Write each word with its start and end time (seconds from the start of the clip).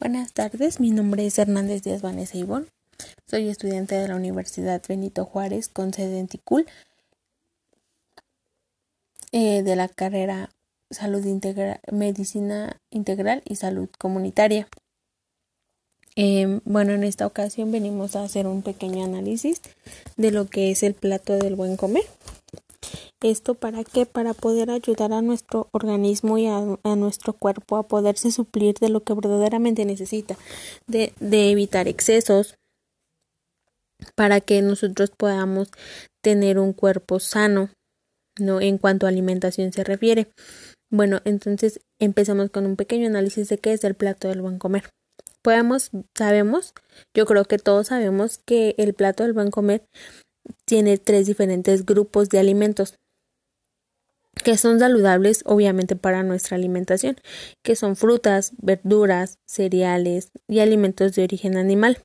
Buenas 0.00 0.32
tardes, 0.32 0.80
mi 0.80 0.92
nombre 0.92 1.26
es 1.26 1.38
Hernández 1.38 1.82
Díaz 1.82 2.00
Vanessa 2.00 2.38
Ivón. 2.38 2.66
Soy 3.26 3.50
estudiante 3.50 3.96
de 3.96 4.08
la 4.08 4.16
Universidad 4.16 4.80
Benito 4.88 5.26
Juárez 5.26 5.68
con 5.68 5.92
sede 5.92 6.18
en 6.18 6.26
Ticul 6.26 6.64
eh, 9.30 9.62
de 9.62 9.76
la 9.76 9.88
carrera 9.88 10.48
Salud 10.90 11.22
Integral, 11.26 11.80
Medicina 11.92 12.80
Integral 12.88 13.42
y 13.44 13.56
Salud 13.56 13.90
Comunitaria. 13.98 14.68
Em, 16.16 16.62
bueno, 16.64 16.92
en 16.92 17.04
esta 17.04 17.26
ocasión 17.26 17.70
venimos 17.70 18.16
a 18.16 18.24
hacer 18.24 18.46
un 18.46 18.62
pequeño 18.62 19.04
análisis 19.04 19.60
de 20.16 20.30
lo 20.30 20.48
que 20.48 20.70
es 20.70 20.82
el 20.82 20.94
plato 20.94 21.36
del 21.36 21.56
buen 21.56 21.76
comer. 21.76 22.04
¿Esto 23.22 23.54
para 23.54 23.84
qué? 23.84 24.06
Para 24.06 24.32
poder 24.32 24.70
ayudar 24.70 25.12
a 25.12 25.20
nuestro 25.20 25.68
organismo 25.72 26.38
y 26.38 26.46
a, 26.46 26.96
nuestro 26.96 27.34
cuerpo 27.34 27.76
a 27.76 27.86
poderse 27.86 28.32
suplir 28.32 28.76
de 28.76 28.88
lo 28.88 29.02
que 29.02 29.12
verdaderamente 29.12 29.84
necesita, 29.84 30.36
de, 30.86 31.12
de 31.20 31.50
evitar 31.50 31.86
excesos, 31.86 32.56
para 34.14 34.40
que 34.40 34.62
nosotros 34.62 35.10
podamos 35.10 35.70
tener 36.22 36.58
un 36.58 36.72
cuerpo 36.72 37.20
sano, 37.20 37.68
¿no? 38.38 38.62
En 38.62 38.78
cuanto 38.78 39.04
a 39.04 39.10
alimentación 39.10 39.72
se 39.72 39.84
refiere. 39.84 40.28
Bueno, 40.90 41.20
entonces 41.24 41.80
empezamos 42.00 42.50
con 42.50 42.64
un 42.64 42.76
pequeño 42.76 43.06
análisis 43.06 43.50
de 43.50 43.58
qué 43.58 43.74
es 43.74 43.84
el 43.84 43.94
plato 43.94 44.28
del 44.28 44.40
buen 44.40 44.58
comer. 44.58 44.88
Podemos, 45.42 45.90
sabemos, 46.16 46.72
yo 47.14 47.26
creo 47.26 47.44
que 47.44 47.58
todos 47.58 47.88
sabemos 47.88 48.38
que 48.38 48.74
el 48.78 48.94
plato 48.94 49.24
del 49.24 49.34
buen 49.34 49.50
comer 49.50 49.84
tiene 50.64 50.98
tres 50.98 51.26
diferentes 51.26 51.84
grupos 51.84 52.28
de 52.28 52.38
alimentos 52.38 52.94
que 54.42 54.56
son 54.56 54.78
saludables 54.78 55.42
obviamente 55.46 55.96
para 55.96 56.22
nuestra 56.22 56.56
alimentación, 56.56 57.16
que 57.62 57.76
son 57.76 57.96
frutas, 57.96 58.52
verduras, 58.58 59.38
cereales 59.46 60.30
y 60.48 60.60
alimentos 60.60 61.14
de 61.14 61.24
origen 61.24 61.56
animal. 61.56 61.98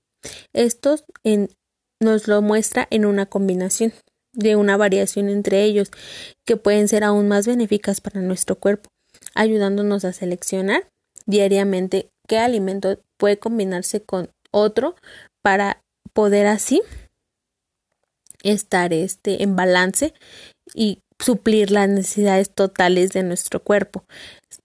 Estos 0.53 1.05
nos 2.01 2.27
lo 2.27 2.41
muestra 2.41 2.87
en 2.89 3.05
una 3.05 3.25
combinación 3.25 3.93
de 4.33 4.55
una 4.55 4.77
variación 4.77 5.29
entre 5.29 5.63
ellos 5.63 5.91
que 6.45 6.57
pueden 6.57 6.87
ser 6.87 7.03
aún 7.03 7.27
más 7.27 7.47
benéficas 7.47 8.01
para 8.01 8.21
nuestro 8.21 8.57
cuerpo, 8.57 8.89
ayudándonos 9.33 10.03
a 10.03 10.13
seleccionar 10.13 10.87
diariamente 11.25 12.09
qué 12.27 12.37
alimento 12.37 12.99
puede 13.17 13.39
combinarse 13.39 14.01
con 14.01 14.29
otro 14.51 14.95
para 15.41 15.81
poder 16.13 16.47
así 16.47 16.81
estar 18.43 18.93
este 18.93 19.43
en 19.43 19.55
balance 19.55 20.13
y 20.73 20.99
suplir 21.19 21.71
las 21.71 21.89
necesidades 21.89 22.49
totales 22.49 23.11
de 23.11 23.23
nuestro 23.23 23.63
cuerpo. 23.63 24.05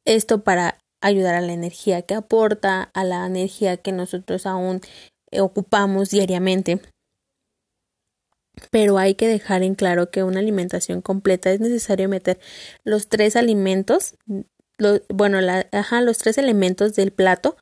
Esto 0.04 0.42
para 0.42 0.78
ayudar 1.00 1.34
a 1.34 1.40
la 1.40 1.52
energía 1.52 2.02
que 2.02 2.14
aporta, 2.14 2.90
a 2.94 3.04
la 3.04 3.26
energía 3.26 3.76
que 3.76 3.92
nosotros 3.92 4.46
aún 4.46 4.80
ocupamos 5.38 6.10
diariamente. 6.10 6.80
Pero 8.70 8.98
hay 8.98 9.14
que 9.14 9.28
dejar 9.28 9.62
en 9.62 9.74
claro 9.74 10.10
que 10.10 10.22
una 10.22 10.40
alimentación 10.40 11.00
completa 11.00 11.50
es 11.50 11.60
necesario 11.60 12.08
meter 12.08 12.38
los 12.84 13.08
tres 13.08 13.36
alimentos, 13.36 14.16
bueno, 15.08 15.40
la, 15.40 15.66
los 16.02 16.18
tres 16.18 16.36
elementos 16.36 16.94
del 16.94 17.12
plato 17.12 17.56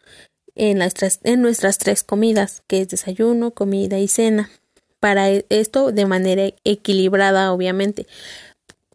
en, 0.54 0.80
en 0.82 1.42
nuestras 1.42 1.78
tres 1.78 2.02
comidas, 2.02 2.62
que 2.66 2.80
es 2.80 2.88
desayuno, 2.88 3.52
comida 3.52 3.98
y 3.98 4.08
cena. 4.08 4.50
Para 4.98 5.30
e, 5.30 5.46
esto 5.50 5.92
de 5.92 6.06
manera 6.06 6.50
equilibrada, 6.64 7.52
obviamente 7.52 8.06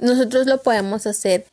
nosotros 0.04 0.46
lo 0.48 0.62
podemos 0.62 1.08
hacer 1.08 1.46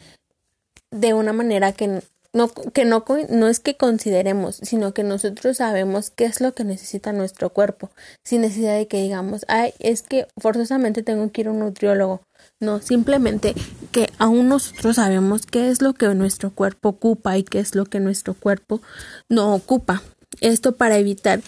de 0.91 1.15
una 1.15 1.33
manera 1.33 1.73
que 1.73 2.03
no, 2.33 2.49
que 2.49 2.85
no, 2.85 3.05
no 3.29 3.49
es 3.49 3.61
que 3.61 3.77
consideremos, 3.77 4.57
sino 4.63 4.93
que 4.93 5.03
nosotros 5.03 5.57
sabemos 5.57 6.11
qué 6.11 6.25
es 6.27 6.41
lo 6.41 6.53
que 6.53 6.65
necesita 6.65 7.13
nuestro 7.13 7.51
cuerpo, 7.51 7.91
sin 8.25 8.43
necesidad 8.43 8.77
de 8.77 8.87
que 8.87 9.03
digamos, 9.03 9.45
ay, 9.49 9.73
es 9.79 10.03
que 10.03 10.27
forzosamente 10.37 11.03
tengo 11.03 11.31
que 11.31 11.41
ir 11.43 11.49
a 11.49 11.53
un 11.53 11.61
nutriólogo. 11.61 12.23
No, 12.59 12.81
simplemente 12.81 13.55
que 13.93 14.11
aún 14.19 14.49
nosotros 14.49 14.97
sabemos 14.97 15.47
qué 15.47 15.71
es 15.71 15.83
lo 15.83 15.95
que 15.95 16.09
nuestro 16.15 16.51
cuerpo 16.51 16.91
ocupa 16.91 17.37
y 17.37 17.43
qué 17.43 17.59
es 17.59 17.75
lo 17.75 17.87
que 17.87 18.01
nuestro 18.01 18.35
cuerpo 18.35 18.81
no 19.29 19.55
ocupa. 19.55 20.03
Esto 20.41 20.77
para 20.77 20.99
evitar 20.99 21.41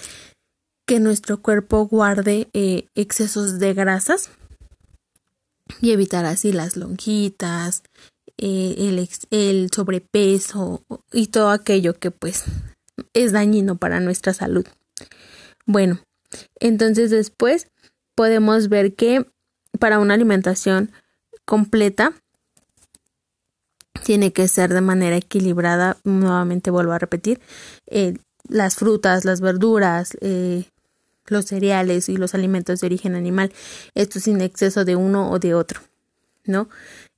que 0.87 1.00
nuestro 1.00 1.41
cuerpo 1.41 1.87
guarde 1.87 2.48
eh, 2.53 2.87
excesos 2.94 3.59
de 3.59 3.75
grasas 3.75 4.31
y 5.81 5.93
evitar 5.93 6.25
así 6.25 6.53
las 6.53 6.77
lonjitas, 6.77 7.83
eh, 8.38 8.75
el, 8.78 9.09
el 9.31 9.71
sobrepeso 9.72 10.84
y 11.12 11.28
todo 11.28 11.50
aquello 11.50 11.94
que 11.94 12.10
pues 12.10 12.44
es 13.15 13.33
dañino 13.33 13.77
para 13.77 14.00
nuestra 14.00 14.34
salud. 14.34 14.66
Bueno, 15.66 16.00
entonces 16.60 17.10
después 17.10 17.69
podemos 18.15 18.69
ver 18.69 18.94
que 18.94 19.27
para 19.78 19.99
una 19.99 20.15
alimentación 20.15 20.93
completa 21.44 22.12
tiene 24.04 24.33
que 24.33 24.49
ser 24.49 24.72
de 24.72 24.81
manera 24.81 25.16
equilibrada, 25.16 25.97
nuevamente 26.04 26.71
vuelvo 26.71 26.93
a 26.93 26.99
repetir, 26.99 27.41
eh, 27.87 28.16
las 28.49 28.77
frutas, 28.77 29.25
las 29.25 29.41
verduras, 29.41 30.16
eh, 30.21 30.65
los 31.27 31.47
cereales 31.47 32.09
y 32.09 32.16
los 32.16 32.34
alimentos 32.34 32.81
de 32.81 32.87
origen 32.87 33.15
animal, 33.15 33.53
esto 33.94 34.21
sin 34.21 34.41
exceso 34.41 34.84
de 34.84 34.97
uno 34.97 35.31
o 35.31 35.38
de 35.38 35.55
otro, 35.55 35.81
¿no? 36.44 36.69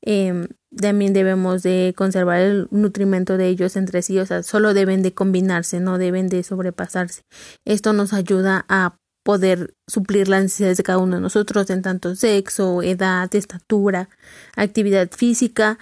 Em, 0.03 0.49
también 0.77 1.13
debemos 1.13 1.63
de 1.63 1.95
conservar 1.97 2.41
el 2.41 2.69
nutrimento 2.71 3.37
de 3.37 3.49
ellos 3.49 3.77
entre 3.77 4.03
sí, 4.03 4.19
o 4.19 4.27
sea, 4.27 4.43
solo 4.43 4.75
deben 4.75 5.03
de 5.03 5.15
combinarse, 5.15 5.81
no 5.81 5.99
deben 5.99 6.29
de 6.29 6.43
sobrepasarse. 6.43 7.23
Esto 7.65 7.93
nos 7.93 8.13
ayuda 8.13 8.65
a 8.69 8.97
poder 9.23 9.75
suplir 9.87 10.29
las 10.29 10.43
necesidades 10.43 10.77
de 10.77 10.83
cada 10.83 10.99
uno 10.99 11.17
de 11.17 11.23
nosotros 11.23 11.71
en 11.71 11.83
tanto 11.83 12.15
sexo, 12.15 12.83
edad, 12.83 13.35
estatura, 13.35 14.11
actividad 14.55 15.11
física 15.11 15.79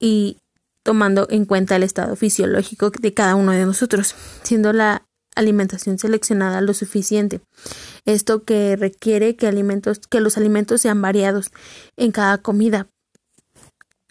y 0.00 0.38
tomando 0.82 1.26
en 1.30 1.44
cuenta 1.44 1.76
el 1.76 1.82
estado 1.82 2.16
fisiológico 2.16 2.90
de 2.90 3.12
cada 3.12 3.34
uno 3.34 3.52
de 3.52 3.66
nosotros, 3.66 4.14
siendo 4.42 4.72
la 4.72 5.02
alimentación 5.36 5.98
seleccionada 5.98 6.60
lo 6.60 6.74
suficiente. 6.74 7.40
Esto 8.04 8.44
que 8.44 8.74
requiere 8.74 9.36
que 9.36 9.46
alimentos, 9.46 10.00
que 10.00 10.20
los 10.20 10.36
alimentos 10.36 10.80
sean 10.80 11.00
variados 11.00 11.52
en 11.96 12.10
cada 12.10 12.38
comida. 12.38 12.88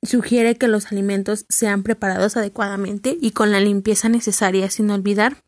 Sugiere 0.03 0.55
que 0.55 0.67
los 0.67 0.91
alimentos 0.91 1.45
sean 1.49 1.83
preparados 1.83 2.37
adecuadamente 2.37 3.17
y 3.19 3.31
con 3.31 3.51
la 3.51 3.59
limpieza 3.59 4.07
necesaria, 4.07 4.69
sin 4.69 4.89
olvidar, 4.91 5.43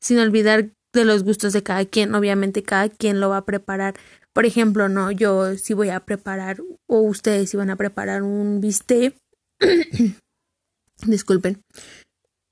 sin 0.00 0.18
olvidar 0.18 0.70
de 0.92 1.04
los 1.04 1.24
gustos 1.24 1.52
de 1.52 1.62
cada 1.62 1.84
quien. 1.86 2.14
Obviamente 2.14 2.62
cada 2.62 2.88
quien 2.88 3.20
lo 3.20 3.30
va 3.30 3.38
a 3.38 3.44
preparar. 3.44 3.94
Por 4.32 4.46
ejemplo, 4.46 4.88
no, 4.88 5.10
yo 5.10 5.56
si 5.56 5.74
voy 5.74 5.88
a 5.88 6.00
preparar 6.00 6.58
o 6.86 7.00
ustedes 7.00 7.50
si 7.50 7.56
van 7.56 7.70
a 7.70 7.76
preparar 7.76 8.22
un 8.22 8.60
bistec, 8.60 9.16
disculpen, 11.06 11.62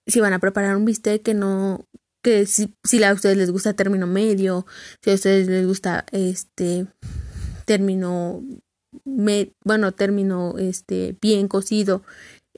si 0.09 0.21
van 0.21 0.33
a 0.33 0.39
preparar 0.39 0.77
un 0.77 0.85
bistec 0.85 1.23
que 1.23 1.35
no 1.35 1.85
que 2.23 2.47
si, 2.47 2.75
si 2.85 3.03
a 3.03 3.13
ustedes 3.13 3.37
les 3.37 3.51
gusta 3.51 3.75
término 3.75 4.07
medio, 4.07 4.67
si 5.03 5.11
a 5.11 5.15
ustedes 5.15 5.49
les 5.49 5.67
gusta 5.67 6.05
este 6.13 6.87
término 7.65 8.43
bueno, 9.65 9.93
término 9.93 10.57
este 10.59 11.17
bien 11.21 11.49
cocido, 11.49 12.03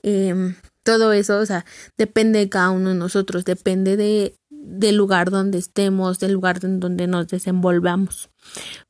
em, 0.01 0.55
todo 0.83 1.13
eso, 1.13 1.39
o 1.39 1.45
sea, 1.45 1.65
depende 1.97 2.39
de 2.39 2.49
cada 2.49 2.71
uno 2.71 2.89
de 2.89 2.95
nosotros, 2.95 3.45
depende 3.45 3.97
de 3.97 4.35
del 4.49 4.95
lugar 4.95 5.31
donde 5.31 5.57
estemos, 5.57 6.19
del 6.19 6.33
lugar 6.33 6.59
en 6.63 6.79
donde 6.79 7.07
nos 7.07 7.27
desenvolvamos. 7.27 8.29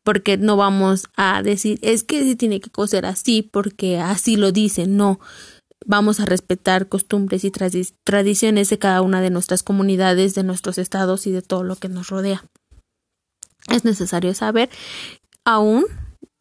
Porque 0.03 0.38
no 0.38 0.58
vamos 0.58 1.06
a 1.16 1.42
decir, 1.42 1.80
es 1.82 2.03
que 2.03 2.24
se 2.24 2.36
tiene 2.36 2.59
que 2.59 2.70
cocer 2.70 3.06
así 3.06 3.42
porque 3.42 3.98
así 3.98 4.36
lo 4.36 4.52
dicen, 4.52 4.98
no 4.98 5.20
vamos 5.86 6.19
a 6.19 6.25
respetar 6.25 6.88
costumbres 6.88 7.44
y 7.44 7.52
tradiciones 7.52 8.69
de 8.69 8.80
cada 8.80 9.02
una 9.02 9.22
de 9.22 9.30
nuestras 9.30 9.64
comunidades, 9.64 10.36
de 10.36 10.44
nuestros 10.44 10.78
estados 10.78 11.28
y 11.28 11.31
de 11.31 11.41
todo 11.41 11.64
lo 11.64 11.76
que 11.76 11.90
nos 11.90 12.09
rodea. 12.09 12.44
Es 13.67 13.85
necesario 13.85 14.34
saber, 14.34 14.70
aún 15.46 15.85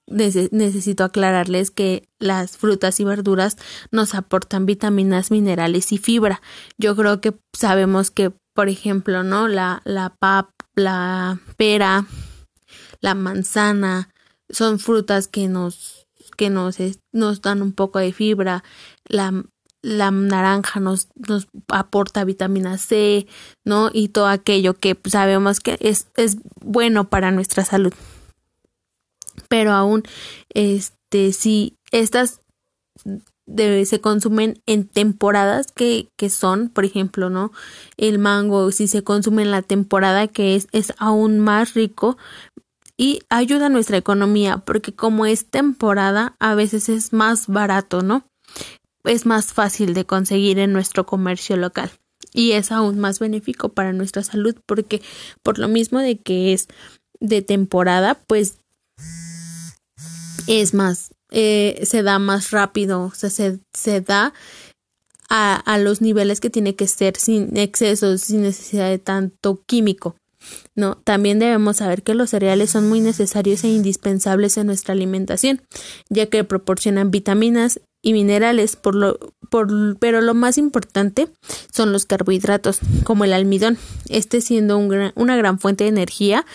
necesito 0.07 1.05
aclararles 1.05 1.71
que 1.71 2.09
las 2.19 2.57
frutas 2.57 2.99
y 2.99 3.05
verduras 3.05 3.57
nos 3.93 4.15
aportan 4.15 4.67
vitaminas, 4.67 5.31
minerales 5.31 5.93
y 5.93 5.99
fibra. 5.99 6.43
Yo 6.79 6.97
creo 6.97 7.21
que 7.21 7.35
sabemos 7.53 8.11
que, 8.11 8.33
por 8.55 8.69
ejemplo, 8.69 9.23
¿no? 9.23 9.47
La, 9.47 9.83
la 9.85 10.17
pap, 10.19 10.51
la 10.75 11.39
pera, 11.57 12.07
la 13.01 13.15
manzana, 13.15 14.11
son 14.49 14.81
frutas 14.81 15.29
que 15.29 15.47
nos 15.47 16.01
que 16.37 16.49
nos, 16.49 16.79
nos 17.13 17.43
dan 17.43 17.61
un 17.61 17.73
poco 17.73 17.99
de 17.99 18.15
fibra, 18.15 18.65
la, 19.09 19.45
la 19.83 20.11
naranja 20.11 20.81
nos, 20.81 21.09
nos 21.15 21.49
aporta 21.69 22.25
vitamina 22.25 22.79
C, 22.79 23.27
¿no? 23.65 23.91
Y 23.93 24.09
todo 24.09 24.27
aquello 24.27 24.75
que 24.75 24.99
sabemos 25.05 25.61
que 25.61 25.79
es, 25.81 26.09
es 26.17 26.37
bueno 26.61 27.09
para 27.09 27.31
nuestra 27.31 27.65
salud. 27.65 27.93
Pero 29.49 29.73
aún, 29.73 30.03
este, 30.51 31.33
si 31.33 31.77
estas 31.91 32.41
se 33.85 34.01
consumen 34.01 34.63
en 34.67 34.87
temporadas 34.87 35.73
que, 35.73 36.09
que, 36.17 36.31
son, 36.31 36.69
por 36.69 36.85
ejemplo, 36.85 37.31
¿no? 37.31 37.51
El 37.97 38.19
mango, 38.19 38.71
si 38.71 38.87
se 38.87 39.03
consume 39.03 39.43
en 39.43 39.51
la 39.51 39.63
temporada 39.63 40.29
que 40.29 40.55
es, 40.55 40.69
es 40.73 40.93
aún 40.99 41.41
más 41.41 41.75
rico 41.75 42.17
y 42.97 43.21
ayuda 43.29 43.67
a 43.67 43.71
nuestra 43.71 43.97
economía, 43.97 44.59
porque 44.59 44.95
como 44.95 45.27
es 45.27 45.47
temporada, 45.47 46.37
a 46.39 46.55
veces 46.55 46.89
es 46.89 47.13
más 47.13 47.49
barato, 47.49 48.03
¿no? 48.03 48.25
Es 49.05 49.27
más 49.27 49.53
fácil 49.53 49.95
de 49.95 50.05
conseguir 50.05 50.59
en 50.59 50.73
nuestro 50.73 51.07
comercio 51.07 51.57
local 51.57 51.91
y 52.33 52.53
es 52.53 52.71
aún 52.71 52.99
más 52.99 53.19
benéfico 53.19 53.71
para 53.71 53.93
nuestra 53.93 54.23
salud 54.23 54.55
porque 54.67 55.03
por 55.43 55.59
lo 55.59 55.69
mismo 55.69 55.99
de 56.01 56.19
que 56.19 56.53
es 56.53 56.69
de 57.19 57.43
temporada, 57.43 58.23
pues 58.27 58.59
es 60.47 60.75
más 60.75 61.11
eh, 61.31 61.81
se 61.85 62.03
da 62.03 62.19
más 62.19 62.51
rápido, 62.51 63.03
o 63.03 63.15
sea, 63.15 63.31
se, 63.31 63.61
se 63.73 64.01
da 64.01 64.35
a, 65.29 65.55
a, 65.55 65.79
los 65.79 66.01
niveles 66.01 66.41
que 66.41 66.51
tiene 66.51 66.75
que 66.75 66.89
ser 66.89 67.17
sin 67.17 67.57
excesos, 67.57 68.23
sin 68.23 68.43
necesidad 68.43 68.89
de 68.89 68.99
tanto 68.99 69.63
químico. 69.65 70.17
No, 70.75 70.97
también 70.97 71.39
debemos 71.39 71.77
saber 71.77 72.03
que 72.03 72.15
los 72.15 72.31
cereales 72.31 72.71
son 72.71 72.89
muy 72.89 73.01
necesarios 73.01 73.63
e 73.63 73.69
indispensables 73.69 74.57
en 74.57 74.67
nuestra 74.67 74.93
alimentación, 74.93 75.63
ya 76.09 76.27
que 76.27 76.43
proporcionan 76.43 77.13
vitaminas 77.13 77.81
y 78.03 78.13
minerales, 78.13 78.77
por 78.77 78.95
lo, 78.95 79.19
por, 79.51 79.99
pero 79.99 80.21
lo 80.21 80.35
más 80.35 80.57
importante 80.57 81.29
son 81.73 81.93
los 81.93 82.07
carbohidratos, 82.07 82.79
como 83.05 83.25
el 83.25 83.33
almidón, 83.33 83.79
este 84.09 84.41
siendo 84.41 84.79
un 84.79 85.13
una 85.15 85.37
gran 85.37 85.59
fuente 85.59 85.85
de 85.85 85.91
energía 85.91 86.47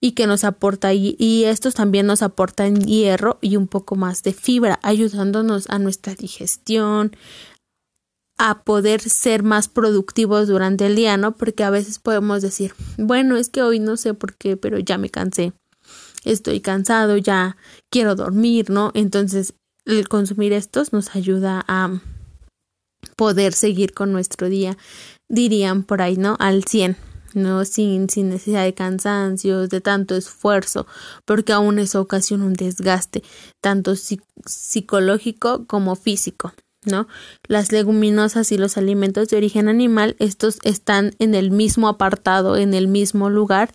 y 0.00 0.12
que 0.12 0.26
nos 0.26 0.44
aporta, 0.44 0.92
y, 0.94 1.16
y 1.18 1.44
estos 1.44 1.74
también 1.74 2.06
nos 2.06 2.22
aportan 2.22 2.80
hierro 2.80 3.38
y 3.40 3.56
un 3.56 3.66
poco 3.66 3.96
más 3.96 4.22
de 4.22 4.32
fibra, 4.32 4.78
ayudándonos 4.82 5.68
a 5.70 5.78
nuestra 5.78 6.14
digestión, 6.14 7.16
a 8.38 8.64
poder 8.64 9.00
ser 9.00 9.42
más 9.42 9.68
productivos 9.68 10.48
durante 10.48 10.86
el 10.86 10.96
día, 10.96 11.16
¿no? 11.16 11.36
Porque 11.36 11.64
a 11.64 11.70
veces 11.70 11.98
podemos 11.98 12.42
decir, 12.42 12.74
bueno, 12.96 13.36
es 13.36 13.48
que 13.48 13.62
hoy 13.62 13.78
no 13.78 13.96
sé 13.96 14.14
por 14.14 14.34
qué, 14.34 14.56
pero 14.56 14.78
ya 14.78 14.98
me 14.98 15.10
cansé, 15.10 15.52
estoy 16.24 16.60
cansado, 16.60 17.16
ya 17.16 17.56
quiero 17.90 18.14
dormir, 18.14 18.70
¿no? 18.70 18.90
Entonces, 18.94 19.54
el 19.86 20.08
consumir 20.08 20.52
estos 20.52 20.92
nos 20.92 21.14
ayuda 21.16 21.64
a 21.68 22.00
poder 23.16 23.52
seguir 23.52 23.92
con 23.92 24.12
nuestro 24.12 24.48
día, 24.48 24.76
dirían 25.28 25.82
por 25.82 26.02
ahí, 26.02 26.16
¿no? 26.16 26.36
Al 26.38 26.64
100. 26.64 26.96
¿no? 27.34 27.64
Sin, 27.64 28.08
sin 28.10 28.28
necesidad 28.28 28.64
de 28.64 28.74
cansancios, 28.74 29.70
de 29.70 29.80
tanto 29.80 30.16
esfuerzo, 30.16 30.86
porque 31.24 31.52
aún 31.52 31.78
eso 31.78 32.00
ocasiona 32.00 32.44
un 32.44 32.52
desgaste, 32.52 33.22
tanto 33.62 33.94
psicológico 34.44 35.66
como 35.66 35.96
físico. 35.96 36.52
¿no? 36.84 37.06
Las 37.46 37.70
leguminosas 37.70 38.50
y 38.50 38.58
los 38.58 38.76
alimentos 38.76 39.28
de 39.28 39.36
origen 39.36 39.68
animal, 39.68 40.16
estos 40.18 40.58
están 40.64 41.14
en 41.20 41.34
el 41.34 41.50
mismo 41.52 41.88
apartado, 41.88 42.56
en 42.56 42.74
el 42.74 42.88
mismo 42.88 43.30
lugar, 43.30 43.72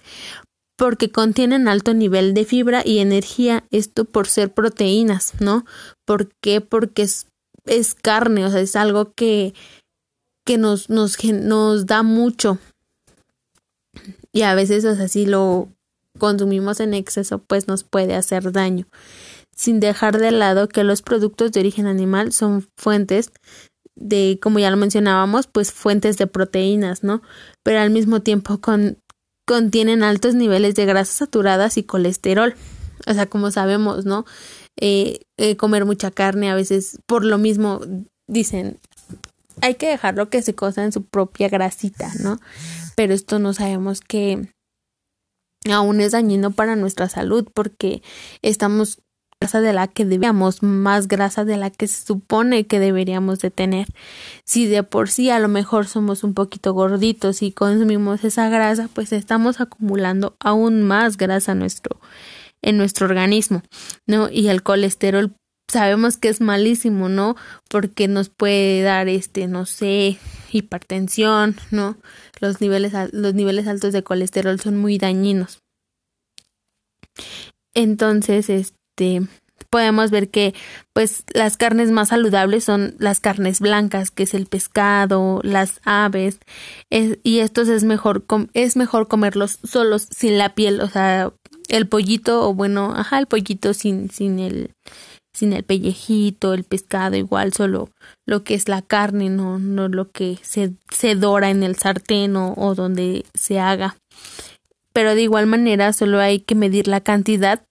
porque 0.77 1.12
contienen 1.12 1.68
alto 1.68 1.94
nivel 1.94 2.33
de 2.33 2.45
fibra 2.45 2.81
y 2.85 3.00
energía, 3.00 3.65
esto 3.71 4.06
por 4.06 4.27
ser 4.27 4.53
proteínas, 4.53 5.33
¿no? 5.41 5.65
¿Por 6.06 6.29
qué? 6.41 6.62
Porque 6.62 7.01
es, 7.01 7.27
es 7.65 7.95
carne, 7.95 8.45
o 8.45 8.50
sea, 8.50 8.62
es 8.62 8.75
algo 8.75 9.12
que, 9.13 9.53
que 10.45 10.57
nos, 10.57 10.89
nos, 10.89 11.21
nos 11.25 11.85
da 11.85 12.03
mucho. 12.03 12.59
Y 14.31 14.44
a 14.44 14.56
veces, 14.56 14.85
o 14.85 14.95
sea, 14.95 15.07
si 15.07 15.25
lo 15.25 15.68
consumimos 16.19 16.79
en 16.79 16.94
exceso, 16.94 17.39
pues 17.39 17.68
nos 17.68 17.83
puede 17.83 18.15
hacer 18.15 18.51
daño 18.51 18.88
sin 19.57 19.79
dejar 19.79 20.19
de 20.19 20.31
lado 20.31 20.69
que 20.69 20.83
los 20.83 21.01
productos 21.01 21.51
de 21.51 21.59
origen 21.59 21.88
animal 21.88 22.31
son 22.31 22.69
fuentes 22.77 23.31
de, 23.95 24.39
como 24.41 24.59
ya 24.59 24.69
lo 24.69 24.77
mencionábamos, 24.77 25.47
pues 25.47 25.71
fuentes 25.71 26.18
de 26.18 26.27
proteínas, 26.27 27.03
¿no? 27.03 27.24
Pero 27.63 27.79
al 27.79 27.89
mismo 27.89 28.21
tiempo 28.21 28.59
con, 28.59 29.00
contienen 29.47 30.03
altos 30.03 30.35
niveles 30.35 30.75
de 30.75 30.85
grasas 30.85 31.15
saturadas 31.15 31.77
y 31.77 31.83
colesterol. 31.83 32.53
O 33.07 33.13
sea, 33.13 33.27
como 33.27 33.49
sabemos, 33.49 34.03
¿no? 34.05 34.25
Eh, 34.75 35.21
eh, 35.38 35.55
comer 35.55 35.85
mucha 35.85 36.11
carne 36.11 36.51
a 36.51 36.55
veces, 36.55 36.99
por 37.05 37.23
lo 37.23 37.38
mismo, 37.38 37.79
dicen, 38.27 38.77
hay 39.61 39.75
que 39.75 39.88
dejarlo 39.88 40.29
que 40.29 40.41
se 40.41 40.53
cosa 40.53 40.83
en 40.83 40.91
su 40.91 41.05
propia 41.05 41.47
grasita, 41.47 42.11
¿no? 42.21 42.39
Pero 42.97 43.13
esto 43.13 43.39
no 43.39 43.53
sabemos 43.53 44.01
que 44.01 44.49
aún 45.71 46.01
es 46.01 46.11
dañino 46.11 46.51
para 46.51 46.75
nuestra 46.75 47.07
salud 47.07 47.47
porque 47.53 48.03
estamos 48.41 49.00
grasa 49.39 49.62
de 49.62 49.74
la 49.74 49.88
que 49.88 50.06
debíamos, 50.06 50.63
más 50.63 51.07
grasa 51.07 51.45
de 51.45 51.57
la 51.57 51.69
que 51.69 51.88
se 51.88 52.06
supone 52.06 52.66
que 52.66 52.80
deberíamos 52.80 53.39
de 53.39 53.51
tener. 53.51 53.88
Si 54.44 54.66
de 54.66 54.84
por 54.84 55.10
sí 55.10 55.30
a 55.30 55.39
lo 55.39 55.48
mejor 55.48 55.88
somos 55.88 56.24
un 56.24 56.34
poquito 56.34 56.74
gorditos 56.74 57.42
y 57.42 57.51
consumimos 57.51 58.24
esa 58.24 58.50
grasa, 58.50 58.89
pues 58.94 59.13
estamos 59.13 59.62
acumulando 59.62 60.36
aún 60.39 60.84
más 60.84 61.18
grasa 61.18 61.51
en 61.51 61.60
nuestro, 61.60 62.00
en 62.62 62.78
nuestro 62.78 63.06
organismo, 63.06 63.62
¿no? 64.07 64.30
Y 64.30 64.48
el 64.48 64.63
colesterol 64.63 65.34
sabemos 65.72 66.18
que 66.18 66.30
es 66.30 66.42
malísimo, 66.42 67.07
¿no? 67.07 67.36
Porque 67.69 68.07
nos 68.07 68.30
puede 68.30 68.81
dar 68.81 69.07
este, 69.07 69.48
no 69.48 69.68
sé, 69.68 70.18
hipertensión, 70.51 71.57
¿no? 71.69 71.98
Los 72.39 72.60
niveles, 72.60 72.94
los 73.12 73.34
niveles 73.36 73.68
altos 73.68 73.94
de 73.94 74.04
colesterol 74.04 74.60
son 74.60 74.78
muy 74.78 74.98
dañinos. 74.98 75.60
Entonces, 77.75 78.50
este 78.50 78.78
este, 78.97 79.27
podemos 79.69 80.11
ver 80.11 80.29
que 80.29 80.53
pues 80.94 81.23
las 81.33 81.57
carnes 81.57 81.91
más 81.91 82.09
saludables 82.09 82.63
son 82.63 82.95
las 82.99 83.19
carnes 83.19 83.59
blancas 83.59 84.11
que 84.11 84.23
es 84.23 84.33
el 84.33 84.45
pescado 84.45 85.41
las 85.44 85.81
aves 85.83 86.39
y 86.89 87.39
estos 87.39 87.67
es 87.67 87.83
mejor 87.83 88.25
es 88.53 88.75
mejor 88.75 89.07
comerlos 89.07 89.59
solos 89.63 90.07
sin 90.15 90.38
la 90.38 90.55
piel 90.55 90.81
o 90.81 90.88
sea 90.88 91.31
el 91.69 91.88
pollito 91.88 92.47
o 92.47 92.53
bueno 92.53 92.94
ajá 92.95 93.19
el 93.19 93.27
pollito 93.27 93.73
sin 93.73 94.09
sin 94.09 94.39
el 94.39 94.71
sin 95.33 95.53
el 95.53 95.63
pellejito 95.63 96.53
el 96.53 96.63
pescado 96.63 97.17
igual 97.17 97.53
solo 97.53 97.89
lo 98.25 98.43
que 98.43 98.53
es 98.53 98.69
la 98.69 98.81
carne 98.81 99.29
no 99.29 99.59
no 99.59 99.89
lo 99.89 100.11
que 100.11 100.39
se, 100.41 100.73
se 100.91 101.15
dora 101.15 101.50
en 101.50 101.63
el 101.63 101.75
sartén 101.75 102.35
o 102.35 102.73
donde 102.75 103.25
se 103.33 103.59
haga. 103.59 103.97
Pero 104.93 105.13
de 105.13 105.21
igual 105.21 105.45
manera 105.45 105.93
solo 105.93 106.19
hay 106.19 106.39
que 106.39 106.55
medir 106.55 106.88
la 106.88 107.01
cantidad 107.01 107.61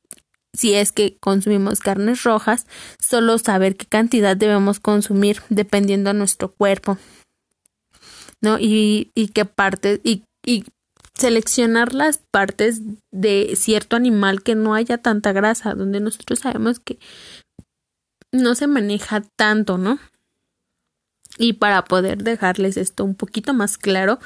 si 0.56 0.74
es 0.74 0.92
que 0.92 1.16
consumimos 1.20 1.80
carnes 1.80 2.22
rojas, 2.22 2.66
solo 3.00 3.38
saber 3.38 3.76
qué 3.76 3.86
cantidad 3.86 4.36
debemos 4.36 4.80
consumir 4.80 5.42
dependiendo 5.48 6.12
de 6.12 6.18
nuestro 6.18 6.52
cuerpo, 6.52 6.98
¿no? 8.40 8.58
Y, 8.58 9.10
y 9.14 9.28
qué 9.28 9.44
partes, 9.44 10.00
y, 10.02 10.24
y 10.44 10.64
seleccionar 11.14 11.94
las 11.94 12.18
partes 12.30 12.80
de 13.10 13.54
cierto 13.56 13.96
animal 13.96 14.42
que 14.42 14.54
no 14.54 14.74
haya 14.74 14.98
tanta 14.98 15.32
grasa, 15.32 15.74
donde 15.74 16.00
nosotros 16.00 16.40
sabemos 16.40 16.80
que 16.80 16.98
no 18.32 18.54
se 18.54 18.66
maneja 18.66 19.22
tanto, 19.36 19.78
¿no? 19.78 19.98
Y 21.38 21.54
para 21.54 21.84
poder 21.84 22.22
dejarles 22.22 22.76
esto 22.76 23.04
un 23.04 23.14
poquito 23.14 23.52
más 23.52 23.76
claro, 23.78 24.18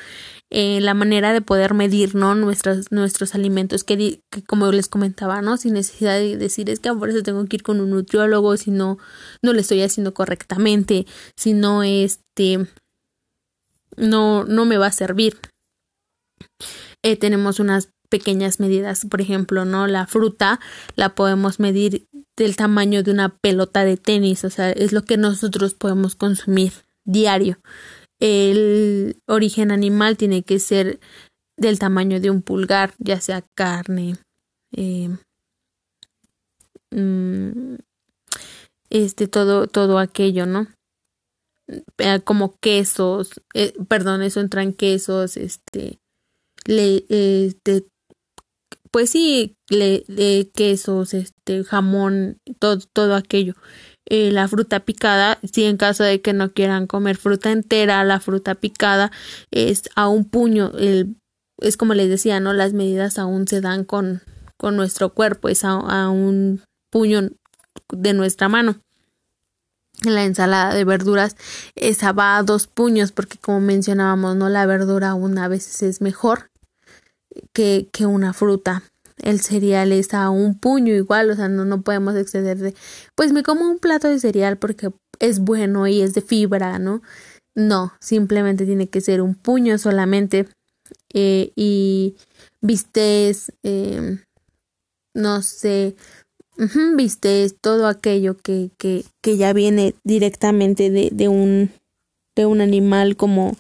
eh, 0.51 0.81
la 0.81 0.95
manera 0.95 1.33
de 1.33 1.41
poder 1.41 1.75
medir 1.75 2.17
¿no? 2.17 2.35
nuestros, 2.35 2.91
nuestros 2.91 3.37
alimentos, 3.37 3.85
que, 3.85 4.21
como 4.49 4.73
les 4.73 4.89
comentaba, 4.89 5.43
¿no? 5.43 5.57
sin 5.57 5.75
necesidad 5.75 6.19
de 6.19 6.37
decir 6.37 6.69
es 6.71 6.81
que 6.81 6.93
por 6.93 7.09
eso 7.09 7.23
tengo 7.23 7.45
que 7.47 7.57
ir 7.57 7.63
con 7.63 7.81
un 7.81 7.91
nutriólogo 7.91 8.57
si 8.57 8.73
no, 8.73 8.99
no 9.43 9.53
le 9.53 9.61
estoy 9.61 9.83
haciendo 9.83 10.13
correctamente, 10.13 11.07
si 11.37 11.53
no, 11.53 11.85
este, 11.85 12.67
no, 13.97 14.45
no 14.45 14.65
me 14.65 14.77
va 14.77 14.87
a 14.87 14.93
servir. 14.93 15.39
Eh, 17.03 17.17
tenemos 17.17 17.61
unas 17.61 17.91
pequeñas 18.09 18.59
medidas, 18.59 19.07
por 19.09 19.21
ejemplo, 19.21 19.65
¿no? 19.65 19.87
La 19.87 20.07
fruta 20.07 20.59
la 20.97 21.15
podemos 21.15 21.61
medir 21.61 22.09
del 22.37 22.57
tamaño 22.57 23.03
de 23.03 23.13
una 23.13 23.29
pelota 23.29 23.85
de 23.85 23.97
tenis, 23.97 24.45
o 24.45 24.51
sea, 24.51 24.73
es 24.73 24.93
lo 24.93 25.05
que 25.05 25.17
nosotros 25.17 25.75
podemos 25.75 26.17
consumir 26.17 26.73
diario. 27.05 27.59
El 28.21 29.21
origen 29.27 29.71
animal 29.71 30.17
tiene 30.17 30.43
que 30.43 30.59
ser 30.59 31.01
del 31.57 31.79
tamaño 31.79 32.21
de 32.21 32.31
un 32.31 32.43
pulgar, 32.43 32.95
ya 32.99 33.21
sea 33.21 33.45
carne, 33.55 34.17
eh, 34.73 35.11
mm, 36.91 37.77
este, 38.89 39.29
todo, 39.29 39.67
todo 39.67 39.99
aquello, 39.99 40.47
¿no? 40.47 40.69
Eh, 41.99 42.21
como 42.25 42.57
quesos, 42.61 43.41
eh, 43.55 43.75
perdón, 43.89 44.23
eso 44.23 44.41
entra 44.41 44.63
en 44.63 44.73
quesos, 44.73 45.37
este, 45.37 46.01
le, 46.67 47.05
este, 47.09 47.87
pues 48.91 49.11
sí, 49.11 49.57
le, 49.69 50.51
quesos, 50.55 51.15
este, 51.15 51.63
jamón, 51.65 52.39
todo, 52.59 52.79
todo 52.93 53.15
aquello. 53.15 53.55
La 54.11 54.49
fruta 54.49 54.81
picada, 54.81 55.39
si 55.45 55.65
en 55.65 55.77
caso 55.77 56.03
de 56.03 56.21
que 56.21 56.33
no 56.33 56.53
quieran 56.53 56.89
comer 56.89 57.17
fruta 57.17 57.53
entera, 57.53 58.03
la 58.03 58.19
fruta 58.19 58.57
picada 58.57 59.13
es 59.53 59.85
a 59.95 60.09
un 60.09 60.25
puño, 60.25 60.73
el, 60.77 61.15
es 61.59 61.77
como 61.77 61.95
les 61.95 62.09
decía, 62.09 62.41
¿no? 62.41 62.53
Las 62.53 62.73
medidas 62.73 63.21
aún 63.21 63.47
se 63.47 63.61
dan 63.61 63.85
con, 63.85 64.21
con 64.57 64.75
nuestro 64.75 65.15
cuerpo, 65.15 65.49
es 65.49 65.63
a, 65.63 66.09
un 66.09 66.61
puño 66.91 67.31
de 67.93 68.13
nuestra 68.13 68.49
mano. 68.49 68.81
la 70.03 70.25
ensalada 70.25 70.75
de 70.75 70.85
verduras 70.85 71.37
esa 71.77 72.11
va 72.11 72.37
a 72.37 72.43
dos 72.43 72.67
puños 72.67 73.13
porque 73.13 73.39
como 73.39 73.61
mencionábamos 73.61 74.35
no 74.35 74.49
la 74.49 74.67
verdura 74.67 75.15
una 75.15 75.47
veces 75.47 75.83
es 75.83 76.01
mejor 76.01 76.51
que, 77.53 77.89
que 77.93 78.07
una 78.07 78.33
fruta 78.33 78.83
el 79.23 79.41
cereal 79.41 79.93
es 79.93 80.15
a 80.15 80.31
un 80.31 80.59
puño 80.59 80.95
igual 80.95 81.31
o 81.31 81.37
sea 81.37 81.49
no, 81.49 81.65
no 81.65 81.83
podemos 81.83 82.17
exceder 82.17 82.59
de 82.59 82.75
pues 83.15 83.33
me 83.33 83.43
como 83.43 83.69
un 83.69 83.79
plato 83.79 84.09
de 84.09 84.19
cereal 84.19 84.59
porque 84.59 84.91
es 85.19 85.41
bueno 85.41 85.87
y 85.87 86.01
es 86.03 86.15
de 86.15 86.23
fibra 86.23 86.79
no 86.79 87.03
no 87.55 87.93
simplemente 88.01 88.67
tiene 88.67 88.89
que 88.89 89.01
ser 89.01 89.21
un 89.21 89.35
puño 89.35 89.79
solamente 89.79 90.49
eh, 91.13 91.53
y 91.57 92.17
vistes 92.61 93.53
eh, 93.63 94.19
no 95.15 95.43
sé 95.43 95.97
viste 96.97 97.51
todo 97.61 97.87
aquello 97.87 98.37
que, 98.37 98.71
que, 98.79 99.05
que 99.23 99.37
ya 99.37 99.53
viene 99.53 99.95
directamente 100.05 100.91
de, 100.91 101.11
de, 101.13 101.29
un, 101.29 101.71
de 102.37 102.47
un 102.47 102.61
animal 102.61 103.17
como 103.17 103.57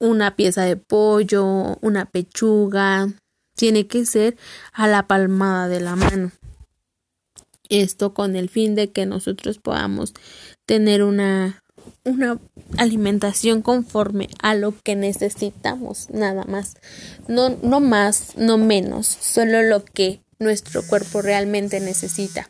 una 0.00 0.36
pieza 0.36 0.62
de 0.62 0.76
pollo, 0.76 1.76
una 1.80 2.04
pechuga, 2.06 3.08
tiene 3.58 3.88
que 3.88 4.06
ser 4.06 4.36
a 4.72 4.86
la 4.86 5.08
palmada 5.08 5.66
de 5.66 5.80
la 5.80 5.96
mano. 5.96 6.30
Esto 7.68 8.14
con 8.14 8.36
el 8.36 8.48
fin 8.48 8.76
de 8.76 8.92
que 8.92 9.04
nosotros 9.04 9.58
podamos 9.58 10.14
tener 10.64 11.02
una, 11.02 11.64
una 12.04 12.38
alimentación 12.76 13.60
conforme 13.60 14.28
a 14.40 14.54
lo 14.54 14.72
que 14.80 14.94
necesitamos, 14.94 16.08
nada 16.10 16.44
más. 16.44 16.76
No, 17.26 17.50
no 17.62 17.80
más, 17.80 18.36
no 18.36 18.58
menos, 18.58 19.06
solo 19.06 19.62
lo 19.62 19.84
que 19.84 20.20
nuestro 20.38 20.82
cuerpo 20.84 21.20
realmente 21.20 21.80
necesita. 21.80 22.48